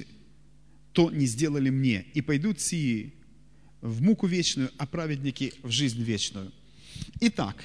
[0.94, 2.06] то не сделали мне.
[2.14, 3.14] И пойдут сии
[3.82, 6.52] в муку вечную, а праведники в жизнь вечную.
[7.20, 7.64] Итак,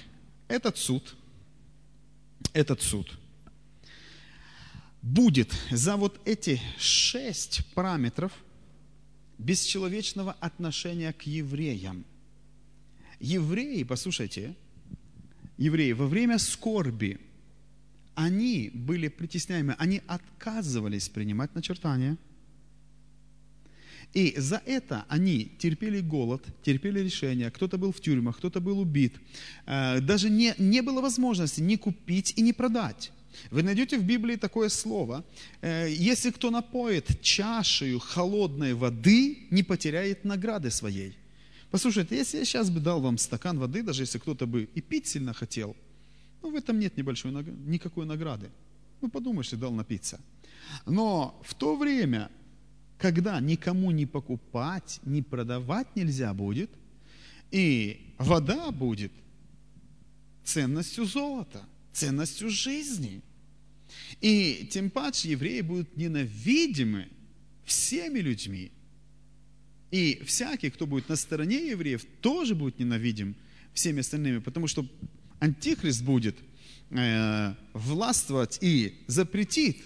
[0.49, 1.17] этот суд,
[2.53, 3.19] этот суд
[5.03, 8.33] будет за вот эти шесть параметров
[9.39, 12.05] бесчеловечного отношения к евреям.
[13.19, 14.55] Евреи, послушайте,
[15.57, 17.19] евреи во время скорби–
[18.17, 22.17] они были притесняемы, они отказывались принимать начертания.
[24.15, 29.15] И за это они терпели голод, терпели лишения, кто-то был в тюрьмах, кто-то был убит.
[29.67, 33.13] Э, даже не, не было возможности ни купить и ни продать.
[33.51, 35.23] Вы найдете в Библии такое слово,
[35.61, 41.19] э, если кто напоит чашею холодной воды, не потеряет награды своей.
[41.71, 45.07] Послушайте, если я сейчас бы дал вам стакан воды, даже если кто-то бы и пить
[45.07, 45.77] сильно хотел–
[46.47, 48.51] ну, в этом нет небольшой, никакой награды.
[49.01, 50.21] Ну, подумаешь, ты дал напиться.
[50.87, 52.31] Но в то время,
[52.99, 56.71] когда никому не покупать, не продавать нельзя будет,
[57.51, 59.11] и вода будет
[60.45, 63.23] ценностью золота, ценностью жизни.
[64.21, 67.09] И тем паче евреи будут ненавидимы
[67.65, 68.71] всеми людьми.
[69.91, 73.35] И всякий, кто будет на стороне евреев, тоже будет ненавидим
[73.75, 74.87] всеми остальными, потому что
[75.39, 76.37] Антихрист будет
[76.91, 79.83] э, властвовать и запретит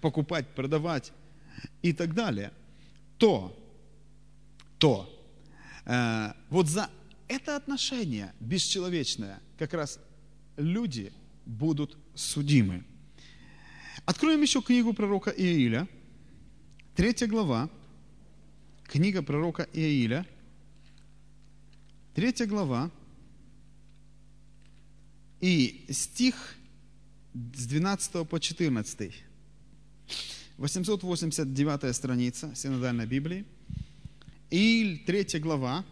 [0.00, 1.12] покупать, продавать
[1.82, 2.52] и так далее,
[3.18, 3.56] то,
[4.78, 5.08] то
[5.86, 6.90] э, вот за
[7.28, 9.98] это отношение бесчеловечное как раз
[10.56, 11.12] люди
[11.46, 12.84] будут судимы.
[14.04, 15.88] Откроем еще книгу пророка Ииля,
[16.94, 17.70] третья глава,
[18.84, 20.26] книга пророка Ииля,
[22.14, 22.90] третья глава,
[25.44, 26.56] и стих
[27.34, 29.12] с 12 по 14.
[30.56, 33.44] 889 страница Синодальной Библии.
[34.50, 35.84] И 3 глава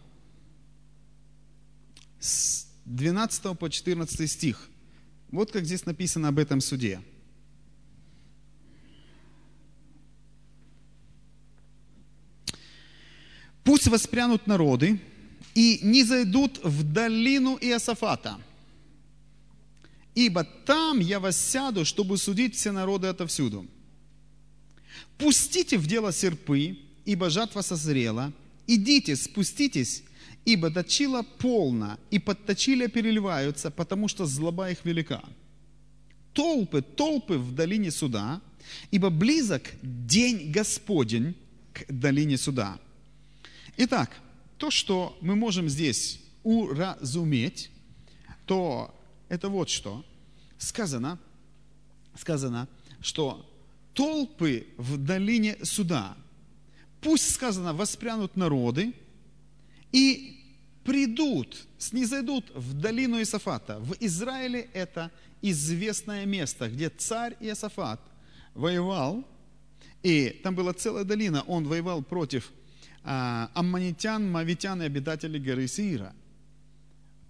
[2.18, 4.70] с 12 по 14 стих.
[5.30, 7.02] Вот как здесь написано об этом суде.
[13.64, 14.98] Пусть воспрянут народы
[15.54, 18.40] и не зайдут в долину Иосафата,
[20.14, 23.66] ибо там я воссяду, чтобы судить все народы отовсюду.
[25.18, 28.32] Пустите в дело серпы, ибо жатва созрела.
[28.66, 30.02] Идите, спуститесь,
[30.44, 35.22] ибо точила полна, и подточили переливаются, потому что злоба их велика.
[36.32, 38.40] Толпы, толпы в долине суда,
[38.90, 41.34] ибо близок день Господень
[41.72, 42.78] к долине суда.
[43.76, 44.10] Итак,
[44.58, 47.70] то, что мы можем здесь уразуметь,
[48.46, 48.94] то
[49.32, 50.04] это вот что.
[50.58, 51.18] Сказано,
[52.14, 52.68] сказано,
[53.00, 53.50] что
[53.94, 56.14] толпы в долине суда,
[57.00, 58.92] пусть сказано, воспрянут народы
[59.90, 60.38] и
[60.84, 63.78] придут, снизойдут в долину Иосафата.
[63.78, 65.10] В Израиле это
[65.40, 68.00] известное место, где царь Иосафат
[68.54, 69.24] воевал,
[70.02, 72.52] и там была целая долина, он воевал против
[73.02, 76.14] а, аммонитян, мавитян и обитателей горы Сира.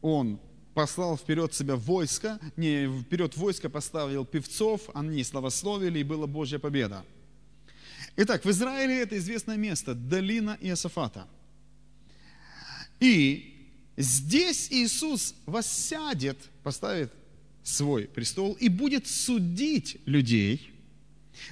[0.00, 0.40] Он
[0.74, 7.04] послал вперед себя войско, не вперед войско поставил певцов, они славословили, и была Божья победа.
[8.16, 11.26] Итак, в Израиле это известное место, долина Иосафата.
[13.00, 17.12] И здесь Иисус воссядет, поставит
[17.62, 20.68] свой престол и будет судить людей–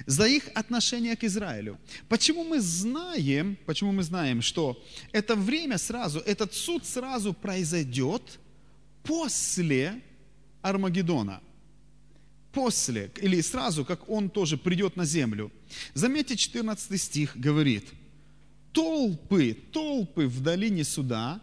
[0.05, 1.79] за их отношение к Израилю.
[2.07, 8.39] Почему мы знаем, почему мы знаем, что это время сразу, этот суд сразу произойдет
[9.03, 10.01] после
[10.61, 11.41] Армагеддона?
[12.51, 15.51] После, или сразу, как он тоже придет на землю.
[15.93, 17.85] Заметьте, 14 стих говорит,
[18.73, 21.41] толпы, толпы в долине суда,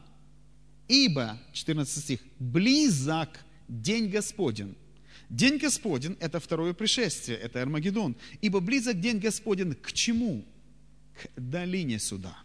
[0.86, 4.76] ибо, 14 стих, близок день Господень
[5.28, 8.16] День Господень– это второе пришествие, это Армагеддон.
[8.40, 10.44] Ибо близок день Господень к чему?
[11.14, 12.36] К долине суда.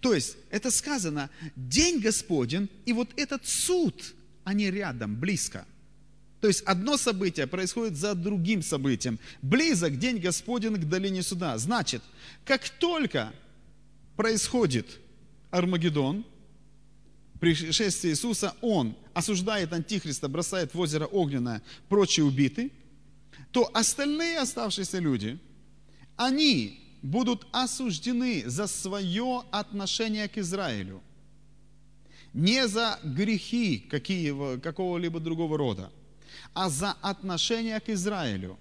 [0.00, 4.14] То есть, это сказано, день Господень, и вот этот суд,
[4.44, 5.66] они рядом, близко.
[6.40, 9.18] То есть, одно событие происходит за другим событием.
[9.42, 11.58] Близок день Господень к долине суда.
[11.58, 12.02] Значит,
[12.44, 13.32] как только
[14.16, 14.86] происходит
[15.50, 16.24] Армагеддон,
[17.40, 22.70] пришествие Иисуса, Он осуждает Антихриста, бросает в озеро огненное, прочие убиты,
[23.50, 25.38] то остальные оставшиеся люди,
[26.16, 31.02] они будут осуждены за свое отношение к Израилю.
[32.34, 35.90] Не за грехи какие, какого-либо другого рода,
[36.54, 38.58] а за отношение к Израилю.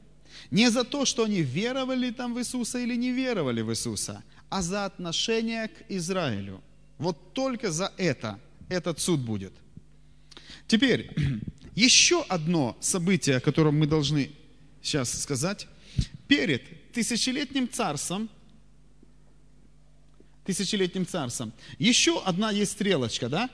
[0.51, 4.61] Не за то, что они веровали там в Иисуса или не веровали в Иисуса, а
[4.61, 6.61] за отношение к Израилю.
[6.97, 8.39] Вот только за это
[8.69, 9.53] этот суд будет–
[10.69, 11.09] Теперь,
[11.75, 14.31] еще одно событие, о котором мы должны
[14.83, 15.67] сейчас сказать.
[16.27, 18.29] Перед тысячелетним царством,
[20.55, 23.49] тысячелетним царством, еще одна есть стрелочка, да?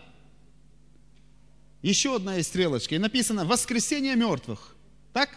[1.82, 2.96] Еще одна есть стрелочка.
[2.96, 4.76] И написано «Воскресение мертвых».
[5.14, 5.30] Так?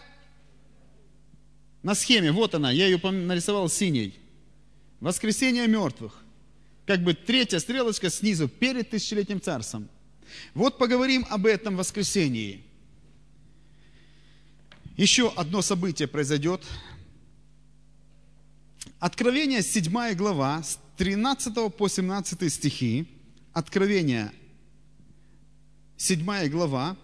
[1.83, 4.15] На схеме, вот она, я ее нарисовал синей.
[4.99, 6.23] Воскресение мертвых.
[6.85, 9.87] Как бы третья стрелочка снизу, перед тысячелетним царством–
[10.53, 12.63] вот поговорим об этом воскресении.
[14.97, 16.63] Еще одно событие произойдет.
[18.99, 20.61] Откровение 7 глава,
[20.99, 23.07] 13 по 17 стихи.
[23.53, 24.33] Откровение
[25.95, 26.97] 7 глава,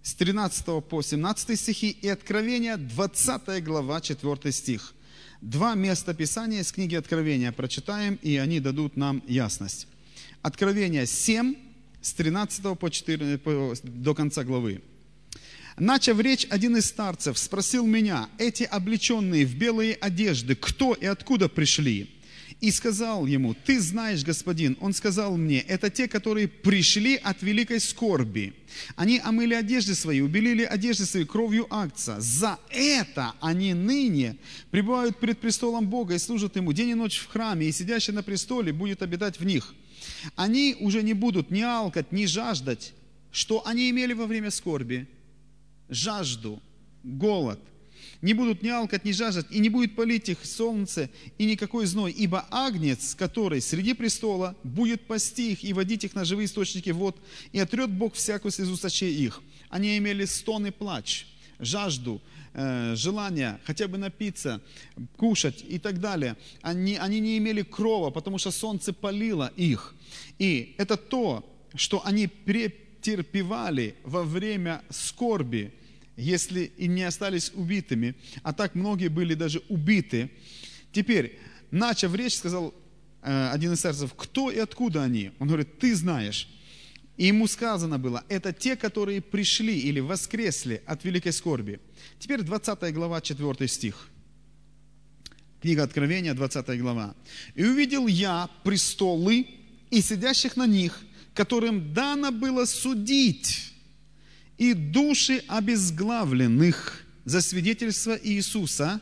[0.00, 4.94] с 13 по 17 стихи и Откровение 20 глава, 4 стих.
[5.40, 9.88] Два места Писания из книги Откровения прочитаем, и они дадут нам ясность.
[10.42, 11.56] Откровение 7,
[12.00, 14.82] с 13 по 4, по, до конца главы.
[15.76, 21.48] Начав речь, один из старцев спросил меня, эти облеченные в белые одежды, кто и откуда
[21.48, 22.11] пришли?
[22.62, 24.76] И сказал ему, ты знаешь, господин.
[24.80, 28.54] Он сказал мне, это те, которые пришли от великой скорби.
[28.94, 32.20] Они омыли одежды свои, убелили одежды свои кровью акца.
[32.20, 34.36] За это они ныне
[34.70, 38.22] пребывают пред престолом Бога и служат Ему день и ночь в храме, и сидящий на
[38.22, 39.74] престоле будет обитать в них.
[40.36, 42.92] Они уже не будут ни алкать, ни жаждать,
[43.32, 45.08] что они имели во время скорби.
[45.88, 46.62] Жажду,
[47.02, 47.58] голод.
[48.22, 52.12] Не будут ни алкать, ни жаждать, и не будет палить их солнце и никакой зной,
[52.12, 57.20] ибо агнец, который среди престола, будет пасти их и водить их на живые источники вод,
[57.50, 59.42] и отрет Бог всякую слезу сочей их.
[59.70, 61.26] Они имели стон и плач,
[61.58, 62.22] жажду,
[62.54, 64.60] э, желание хотя бы напиться,
[65.16, 66.36] кушать и так далее.
[66.60, 69.96] Они, они не имели крова, потому что солнце палило их.
[70.38, 71.44] И это то,
[71.74, 75.72] что они претерпевали во время скорби,
[76.16, 80.30] если и не остались убитыми, а так многие были даже убиты.
[80.92, 81.38] Теперь,
[81.70, 82.74] начав речь, сказал
[83.22, 85.32] э, один из старцев, кто и откуда они?
[85.38, 86.48] Он говорит, ты знаешь.
[87.16, 91.80] И ему сказано было, это те, которые пришли или воскресли от великой скорби.
[92.18, 94.08] Теперь 20 глава, 4 стих.
[95.60, 97.14] Книга Откровения, 20 глава.
[97.54, 99.46] «И увидел я престолы
[99.90, 101.00] и сидящих на них,
[101.34, 103.71] которым дано было судить,
[104.58, 109.00] и души обезглавленных за свидетельство Иисуса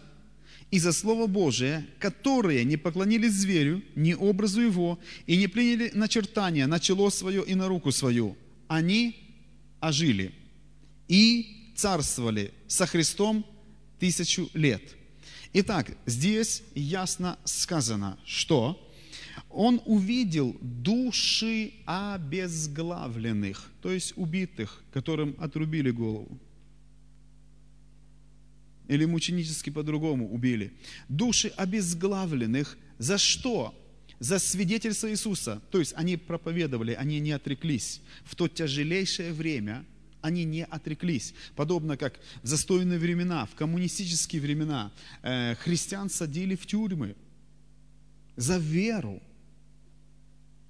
[0.70, 6.66] и за Слово Божие, которые не поклонились зверю, ни образу его, и не приняли начертания
[6.66, 8.36] на чело свое и на руку свою.
[8.68, 9.16] Они
[9.80, 10.32] ожили
[11.08, 13.44] и царствовали со Христом
[13.98, 14.82] тысячу лет–
[15.52, 18.89] Итак, здесь ясно сказано, что
[19.50, 26.38] он увидел души обезглавленных, то есть убитых, которым отрубили голову.
[28.88, 30.72] Или мученически по-другому убили.
[31.08, 33.74] Души обезглавленных за что?
[34.18, 35.62] За свидетельство Иисуса.
[35.70, 38.02] То есть они проповедовали, они не отреклись.
[38.24, 39.84] В то тяжелейшее время–
[40.22, 41.34] они не отреклись.
[41.56, 44.92] Подобно как в застойные времена, в коммунистические времена,
[45.22, 47.16] э, христиан садили в тюрьмы
[48.36, 49.22] за веру.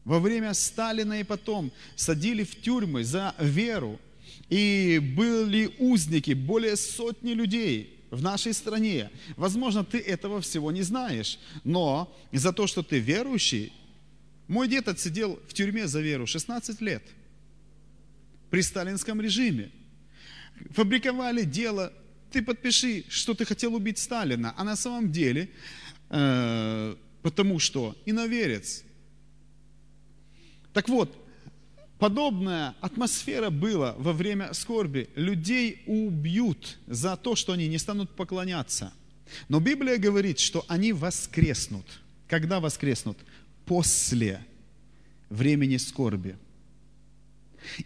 [0.05, 4.01] Во время Сталина и потом садили в тюрьмы за веру.
[4.49, 9.11] И были узники, более сотни людей в нашей стране.
[9.37, 13.73] Возможно, ты этого всего не знаешь, но за то, что ты верующий,
[14.49, 17.03] мой дед отсидел в тюрьме за веру 16 лет–
[18.51, 19.71] при сталинском режиме.
[20.71, 21.93] Фабриковали дело,
[22.33, 25.49] ты подпиши, что ты хотел убить Сталина, а на самом деле,
[26.11, 28.83] э, потому что иноверец.
[30.73, 31.17] Так вот,
[31.99, 35.11] подобная атмосфера была во время скорби.
[35.15, 38.93] Людей убьют за то, что они не станут поклоняться.
[39.49, 41.87] Но Библия говорит, что они воскреснут.
[42.29, 43.19] Когда воскреснут?
[43.67, 44.45] После
[45.29, 46.37] времени скорби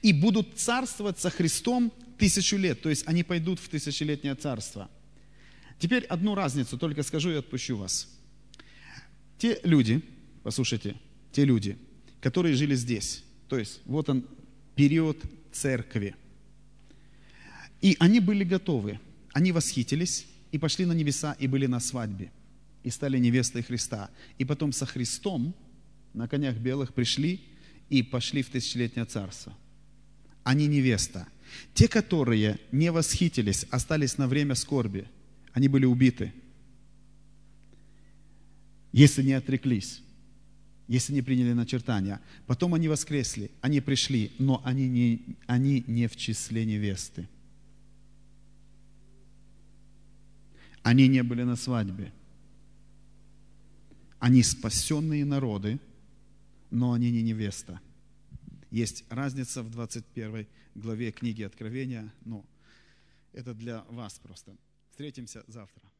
[0.02, 2.80] и будут царствовать со Христом тысячу лет.
[2.80, 4.90] То есть они пойдут в тысячелетнее царство.
[5.78, 8.08] Теперь одну разницу только скажу и отпущу вас.
[9.38, 10.02] Те люди,
[10.42, 10.96] послушайте,
[11.32, 11.76] те люди,
[12.24, 14.24] которые жили здесь, то есть вот он
[14.74, 15.22] период
[15.52, 16.16] церкви,
[17.82, 18.98] и они были готовы,
[19.34, 22.32] они восхитились и пошли на небеса и были на свадьбе,
[22.82, 24.08] и стали невестой Христа.
[24.38, 25.54] И потом со Христом
[26.14, 27.42] на конях белых пришли
[27.90, 29.54] и пошли в тысячелетнее царство
[30.54, 31.28] не невеста.
[31.74, 35.06] Те, которые не восхитились, остались на время скорби,
[35.52, 36.32] они были убиты.
[38.92, 40.03] Если не отреклись,
[40.88, 42.20] если не приняли начертания.
[42.46, 47.28] Потом они воскресли, они пришли, но они не, они не в числе невесты.
[50.82, 52.12] Они не были на свадьбе.
[54.18, 55.80] Они спасенные народы,
[56.70, 57.80] но они не невеста.
[58.70, 62.44] Есть разница в 21 главе книги Откровения, но
[63.32, 64.56] это для вас просто.
[64.90, 65.93] Встретимся завтра.